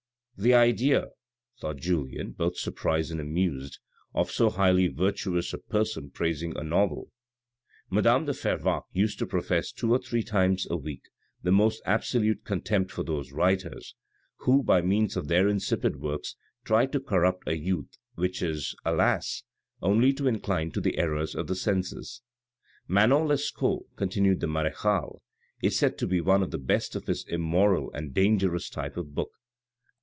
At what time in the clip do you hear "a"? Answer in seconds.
5.53-5.59, 6.57-6.63, 10.71-10.77, 17.47-17.55